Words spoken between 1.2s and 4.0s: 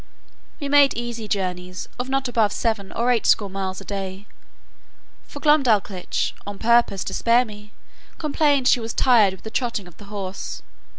journeys, of not above seven or eight score miles a